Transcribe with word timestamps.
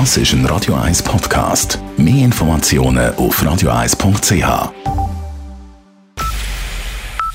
Das 0.00 0.16
ist 0.16 0.32
ein 0.32 0.44
Radio 0.46 0.74
1 0.74 1.04
Podcast. 1.04 1.78
Mehr 1.96 2.24
Informationen 2.24 3.14
auf 3.14 3.40
radio1.ch. 3.40 4.72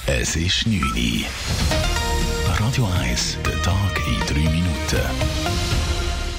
Es 0.05 0.35
ist 0.35 0.67
9 0.67 0.81
Uhr. 0.81 1.23
Radio 2.59 2.85
1, 3.01 3.37
der 3.45 3.61
Tag 3.61 4.01
in 4.05 4.19
3 4.35 4.49
Minuten. 4.51 4.99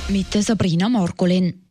Mit 0.09 0.31
Sabrina 0.45 0.91
Margolin. 0.91 1.65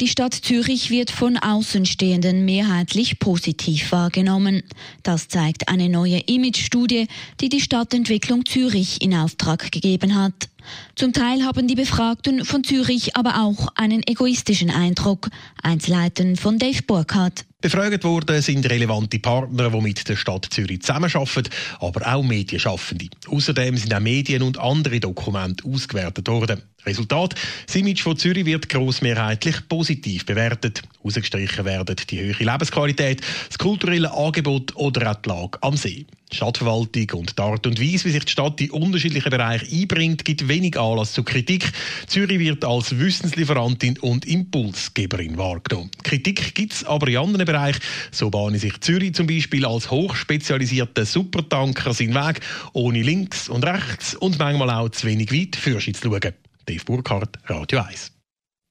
Die 0.00 0.08
Stadt 0.08 0.32
Zürich 0.34 0.88
wird 0.90 1.10
von 1.10 1.36
Außenstehenden 1.36 2.46
mehrheitlich 2.46 3.18
positiv 3.18 3.92
wahrgenommen. 3.92 4.62
Das 5.02 5.28
zeigt 5.28 5.68
eine 5.68 5.90
neue 5.90 6.20
Image-Studie, 6.20 7.06
die 7.40 7.50
die 7.50 7.60
Stadtentwicklung 7.60 8.46
Zürich 8.46 9.02
in 9.02 9.14
Auftrag 9.14 9.70
gegeben 9.70 10.14
hat. 10.14 10.49
Zum 10.94 11.12
Teil 11.12 11.44
haben 11.44 11.68
die 11.68 11.74
Befragten 11.74 12.44
von 12.44 12.64
Zürich 12.64 13.16
aber 13.16 13.42
auch 13.42 13.68
einen 13.74 14.02
egoistischen 14.06 14.70
Eindruck. 14.70 15.28
Einzelheiten 15.62 16.36
von 16.36 16.58
Dave 16.58 16.82
Burkhardt. 16.82 17.44
Befragt 17.60 18.04
worden 18.04 18.40
sind 18.40 18.68
relevante 18.70 19.18
Partner, 19.18 19.70
die 19.70 19.80
mit 19.80 20.08
der 20.08 20.16
Stadt 20.16 20.46
Zürich 20.50 20.80
zusammenarbeiten, 20.80 21.50
aber 21.78 22.14
auch 22.14 22.22
Medienschaffende. 22.22 23.08
Außerdem 23.28 23.76
sind 23.76 23.92
auch 23.92 24.00
Medien 24.00 24.42
und 24.42 24.58
andere 24.58 24.98
Dokumente 24.98 25.64
ausgewertet 25.66 26.28
worden. 26.28 26.62
Resultat: 26.86 27.34
Das 27.66 27.76
Image 27.76 28.02
von 28.02 28.16
Zürich 28.16 28.46
wird 28.46 28.68
grossmehrheitlich 28.68 29.68
positiv 29.68 30.26
bewertet. 30.26 30.82
Ausgestrichen 31.02 31.64
werden 31.64 31.96
die 32.08 32.20
höhere 32.20 32.44
Lebensqualität, 32.44 33.22
das 33.48 33.58
kulturelle 33.58 34.12
Angebot 34.12 34.76
oder 34.76 35.10
auch 35.10 35.16
die 35.16 35.28
Lage 35.28 35.58
am 35.62 35.76
See. 35.76 36.06
Die 36.30 36.36
Stadtverwaltung 36.36 37.10
und 37.20 37.38
die 37.38 37.42
Art 37.42 37.66
und 37.66 37.80
Weise, 37.80 38.04
wie 38.04 38.10
sich 38.10 38.24
die 38.24 38.30
Stadt 38.30 38.60
in 38.60 38.70
unterschiedliche 38.70 39.30
Bereiche 39.30 39.66
einbringt, 39.74 40.24
gibt 40.24 40.46
wenig 40.46 40.78
Anlass 40.78 41.12
zu 41.12 41.24
Kritik. 41.24 41.72
Zürich 42.06 42.38
wird 42.38 42.64
als 42.64 42.98
Wissenslieferantin 42.98 43.98
und 43.98 44.26
Impulsgeberin 44.26 45.38
wahrgenommen. 45.38 45.90
Kritik 46.04 46.54
gibt 46.54 46.72
es 46.74 46.84
aber 46.84 47.08
in 47.08 47.16
anderen 47.16 47.46
Bereichen. 47.46 47.80
So 48.12 48.30
bahne 48.30 48.58
sich 48.58 48.78
Zürich 48.80 49.14
zum 49.14 49.26
Beispiel 49.26 49.66
als 49.66 49.90
hochspezialisierter 49.90 51.04
Supertanker 51.04 51.94
seinen 51.94 52.14
Weg, 52.14 52.40
ohne 52.74 53.02
links 53.02 53.48
und 53.48 53.64
rechts 53.64 54.14
und 54.14 54.38
manchmal 54.38 54.70
auch 54.70 54.90
zu 54.90 55.08
wenig 55.08 55.32
weit 55.32 55.56
für 55.56 55.78
zu 55.78 55.92
schauen. 55.94 56.34
Dave 56.70 56.84
Burkhardt, 56.84 57.36
Radio 57.46 57.80
1. 57.80 58.12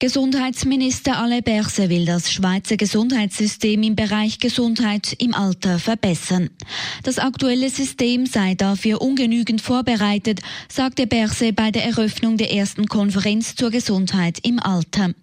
Gesundheitsminister 0.01 1.17
Alain 1.17 1.43
Berse 1.43 1.89
will 1.89 2.05
das 2.05 2.31
Schweizer 2.31 2.77
Gesundheitssystem 2.77 3.83
im 3.83 3.97
Bereich 3.97 4.39
Gesundheit 4.39 5.17
im 5.19 5.33
Alter 5.33 5.79
verbessern. 5.79 6.49
Das 7.03 7.19
aktuelle 7.19 7.69
System 7.69 8.25
sei 8.25 8.55
dafür 8.55 9.01
ungenügend 9.01 9.59
vorbereitet, 9.59 10.39
sagte 10.69 11.07
Berse 11.07 11.51
bei 11.51 11.71
der 11.71 11.83
Eröffnung 11.83 12.37
der 12.37 12.53
ersten 12.53 12.85
Konferenz 12.85 13.55
zur 13.55 13.69
Gesundheit 13.69 14.39
im 14.47 14.59
Alter. 14.59 15.13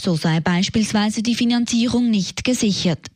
So 0.00 0.16
sei 0.16 0.40
beispielsweise 0.40 1.22
die 1.22 1.34
Finanzierung 1.34 2.08
nicht 2.08 2.42
gesichert. 2.42 3.08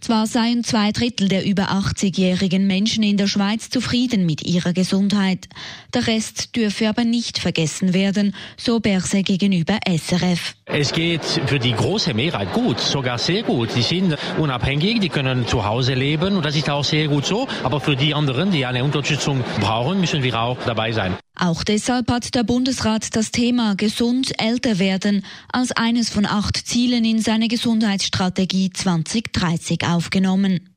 Zwar 0.00 0.26
seien 0.26 0.62
zwei 0.62 0.92
Drittel 0.92 1.28
der 1.28 1.44
über 1.44 1.70
80-jährigen 1.70 2.66
Menschen 2.66 3.02
in 3.02 3.16
der 3.16 3.26
Schweiz 3.26 3.68
zufrieden 3.68 4.26
mit 4.26 4.42
ihrer 4.46 4.72
Gesundheit. 4.72 5.48
Der 5.92 6.06
Rest 6.06 6.54
dürfe 6.54 6.88
aber 6.88 7.04
nicht 7.04 7.38
vergessen 7.38 7.94
werden, 7.94 8.34
so 8.56 8.78
Berse 8.78 9.22
gegenüber 9.22 9.78
SRF. 9.86 10.54
Es 10.66 10.92
geht 10.92 11.24
für 11.24 11.58
die 11.58 11.72
große 11.72 12.14
Mehrheit 12.14 12.52
gut, 12.52 12.78
sogar 12.78 13.18
sehr 13.18 13.42
gut. 13.42 13.70
Die 13.74 13.82
sind 13.82 14.16
unabhängig, 14.38 15.00
die 15.00 15.08
können 15.08 15.46
zu 15.46 15.64
Hause 15.64 15.94
leben 15.94 16.36
und 16.36 16.44
das 16.44 16.54
ist 16.54 16.70
auch 16.70 16.84
sehr 16.84 17.08
gut 17.08 17.26
so. 17.26 17.48
Aber 17.64 17.80
für 17.80 17.96
die 17.96 18.14
anderen, 18.14 18.52
die 18.52 18.66
eine 18.66 18.84
Unterstützung 18.84 19.42
brauchen, 19.60 20.00
müssen 20.00 20.22
wir 20.22 20.40
auch 20.40 20.58
dabei 20.64 20.92
sein. 20.92 21.16
Auch 21.38 21.62
deshalb 21.62 22.10
hat 22.10 22.34
der 22.34 22.42
Bundesrat 22.42 23.14
das 23.14 23.30
Thema 23.30 23.76
gesund 23.76 24.32
älter 24.40 24.80
werden 24.80 25.24
als 25.52 25.70
eines 25.70 26.10
von 26.10 26.26
acht 26.26 26.56
Zielen 26.56 27.04
in 27.04 27.20
seine 27.20 27.46
Gesundheitsstrategie 27.46 28.70
2030 28.70 29.86
aufgenommen. 29.86 30.74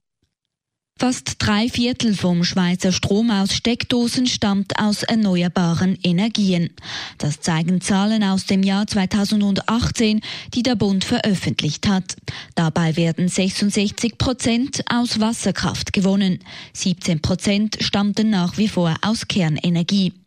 Fast 1.00 1.38
drei 1.40 1.68
Viertel 1.68 2.14
vom 2.14 2.44
Schweizer 2.44 2.92
Strom 2.92 3.32
aus 3.32 3.56
Steckdosen 3.56 4.28
stammt 4.28 4.78
aus 4.78 5.02
erneuerbaren 5.02 5.98
Energien. 6.04 6.70
Das 7.18 7.42
zeigen 7.42 7.82
Zahlen 7.82 8.24
aus 8.24 8.46
dem 8.46 8.62
Jahr 8.62 8.86
2018, 8.86 10.22
die 10.54 10.62
der 10.62 10.76
Bund 10.76 11.04
veröffentlicht 11.04 11.88
hat. 11.88 12.18
Dabei 12.54 12.98
werden 12.98 13.28
66 13.30 14.20
Prozent 14.20 14.84
aus 14.94 15.20
Wasserkraft 15.20 15.92
gewonnen. 15.92 16.38
17 16.74 17.20
Prozent 17.20 17.78
stammten 17.82 18.30
nach 18.30 18.60
wie 18.60 18.68
vor 18.68 18.94
aus 19.02 19.28
Kernenergie. 19.28 20.21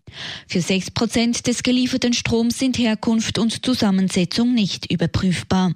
Für 0.48 0.60
6 0.60 0.90
Prozent 0.92 1.46
des 1.46 1.62
gelieferten 1.62 2.12
Stroms 2.12 2.58
sind 2.58 2.78
Herkunft 2.78 3.38
und 3.38 3.64
Zusammensetzung 3.64 4.54
nicht 4.54 4.90
überprüfbar. 4.90 5.72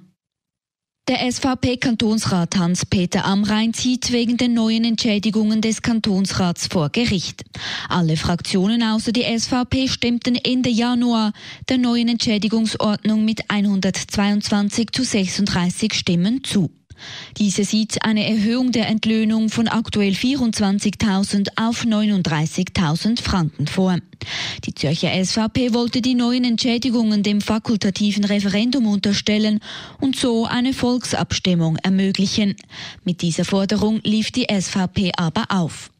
Der 1.09 1.31
SVP-Kantonsrat 1.31 2.55
Hans-Peter 2.55 3.25
Amrein 3.25 3.73
zieht 3.73 4.11
wegen 4.11 4.37
den 4.37 4.53
neuen 4.53 4.83
Entschädigungen 4.83 5.59
des 5.59 5.81
Kantonsrats 5.81 6.67
vor 6.67 6.89
Gericht. 6.91 7.45
Alle 7.87 8.15
Fraktionen 8.15 8.83
außer 8.83 9.11
die 9.11 9.23
SVP 9.23 9.87
stimmten 9.87 10.35
Ende 10.35 10.69
Januar 10.69 11.33
der 11.67 11.79
neuen 11.79 12.09
Entschädigungsordnung 12.09 13.25
mit 13.25 13.49
122 13.49 14.91
zu 14.91 15.03
36 15.03 15.95
Stimmen 15.95 16.43
zu. 16.43 16.69
Diese 17.37 17.63
sieht 17.63 18.03
eine 18.03 18.29
Erhöhung 18.29 18.71
der 18.71 18.87
Entlöhnung 18.87 19.49
von 19.49 19.67
aktuell 19.67 20.13
24.000 20.13 21.49
auf 21.55 21.83
39.000 21.83 23.21
Franken 23.21 23.67
vor. 23.67 23.97
Die 24.65 24.73
Zürcher 24.73 25.11
SVP 25.23 25.73
wollte 25.73 26.01
die 26.01 26.15
neuen 26.15 26.43
Entschädigungen 26.43 27.23
dem 27.23 27.41
fakultativen 27.41 28.25
Referendum 28.25 28.87
unterstellen 28.87 29.59
und 29.99 30.15
so 30.15 30.45
eine 30.45 30.73
Volksabstimmung 30.73 31.77
ermöglichen. 31.77 32.55
Mit 33.03 33.21
dieser 33.21 33.45
Forderung 33.45 34.01
lief 34.03 34.31
die 34.31 34.47
SVP 34.49 35.11
aber 35.15 35.45
auf. 35.49 35.91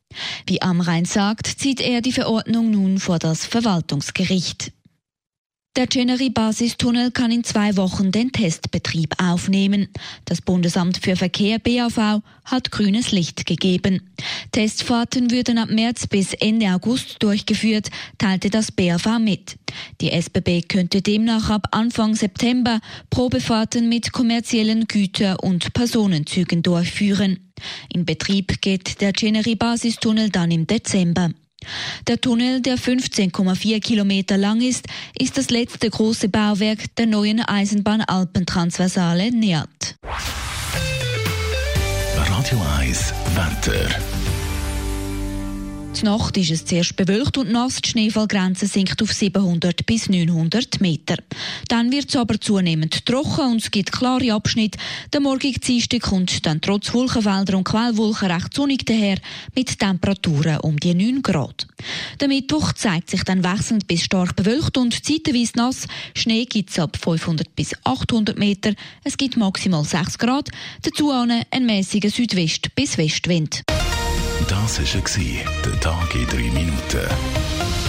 Wie 0.47 0.61
Amrein 0.61 1.05
sagt, 1.05 1.47
zieht 1.47 1.81
er 1.81 2.01
die 2.01 2.11
Verordnung 2.11 2.71
nun 2.71 2.99
vor 2.99 3.19
das 3.19 3.45
Verwaltungsgericht. 3.45 4.71
Der 5.79 5.87
Chenery-Basistunnel 5.87 7.11
kann 7.11 7.31
in 7.31 7.45
zwei 7.45 7.77
Wochen 7.77 8.11
den 8.11 8.33
Testbetrieb 8.33 9.15
aufnehmen. 9.17 9.87
Das 10.25 10.41
Bundesamt 10.41 10.97
für 10.97 11.15
Verkehr 11.15 11.57
BAV 11.57 12.21
hat 12.43 12.71
grünes 12.71 13.13
Licht 13.13 13.45
gegeben. 13.45 14.01
Testfahrten 14.51 15.31
würden 15.31 15.57
ab 15.57 15.69
März 15.69 16.05
bis 16.05 16.33
Ende 16.33 16.65
August 16.73 17.23
durchgeführt, 17.23 17.91
teilte 18.17 18.49
das 18.49 18.73
BAV 18.73 19.19
mit. 19.19 19.57
Die 20.01 20.11
SBB 20.11 20.67
könnte 20.67 21.01
demnach 21.01 21.49
ab 21.49 21.67
Anfang 21.71 22.13
September 22.13 22.81
Probefahrten 23.09 23.87
mit 23.87 24.11
kommerziellen 24.11 24.85
Güter- 24.85 25.41
und 25.41 25.71
Personenzügen 25.71 26.61
durchführen. 26.61 27.39
In 27.87 28.03
Betrieb 28.03 28.59
geht 28.59 28.99
der 28.99 29.13
Chenery-Basistunnel 29.13 30.29
dann 30.29 30.51
im 30.51 30.67
Dezember. 30.67 31.29
Der 32.07 32.19
Tunnel, 32.19 32.61
der 32.61 32.77
15,4 32.77 33.79
Kilometer 33.81 34.37
lang 34.37 34.61
ist, 34.61 34.87
ist 35.17 35.37
das 35.37 35.49
letzte 35.49 35.89
große 35.89 36.29
Bauwerk 36.29 36.95
der 36.95 37.05
neuen 37.05 37.41
Eisenbahn 37.41 38.01
Alpentransversale 38.01 39.31
NEAT. 39.31 39.95
Radio 42.15 42.61
1 42.79 43.13
Wetter. 43.35 43.89
Die 45.99 46.05
Nacht 46.05 46.37
ist 46.37 46.51
es 46.51 46.65
zuerst 46.65 46.95
bewölkt 46.95 47.37
und 47.37 47.51
nass. 47.51 47.81
Die 47.81 47.89
Schneefallgrenze 47.89 48.67
sinkt 48.67 49.01
auf 49.01 49.11
700 49.11 49.85
bis 49.85 50.07
900 50.07 50.79
Meter. 50.79 51.17
Dann 51.69 51.91
wird 51.91 52.09
es 52.09 52.15
aber 52.15 52.41
zunehmend 52.41 53.05
trocken 53.05 53.51
und 53.51 53.61
es 53.61 53.69
gibt 53.69 53.91
klare 53.91 54.33
Abschnitte. 54.33 54.79
Der 55.13 55.19
morgige 55.19 55.59
Dienstag 55.59 56.01
kommt 56.01 56.43
dann 56.47 56.61
trotz 56.61 56.91
Wolkenfelder 56.95 57.55
und 57.55 57.63
Quellwolken 57.63 58.31
recht 58.31 58.55
sonnig 58.55 58.87
daher 58.87 59.17
mit 59.55 59.77
Temperaturen 59.77 60.57
um 60.61 60.79
die 60.79 60.95
9 60.95 61.21
Grad. 61.21 61.67
Der 62.19 62.27
Mittwoch 62.27 62.73
zeigt 62.73 63.11
sich 63.11 63.23
dann 63.23 63.43
wechselnd 63.43 63.87
bis 63.87 64.03
stark 64.03 64.35
bewölkt 64.35 64.79
und 64.79 65.05
zeitweise 65.05 65.51
nass. 65.57 65.87
Schnee 66.15 66.45
gibt 66.45 66.71
es 66.71 66.79
ab 66.79 66.97
500 66.99 67.55
bis 67.55 67.75
800 67.83 68.39
Meter. 68.39 68.73
Es 69.03 69.15
gibt 69.15 69.37
maximal 69.37 69.85
6 69.85 70.17
Grad. 70.17 70.49
Dazu 70.81 71.11
ein 71.11 71.65
mäßiger 71.65 72.09
Südwest- 72.09 72.73
bis 72.73 72.97
Westwind. 72.97 73.61
Das 74.49 74.79
war 74.79 75.23
der 75.65 75.79
Tag 75.79 76.15
in 76.15 76.25
3 76.25 76.37
Minuten. 76.51 77.88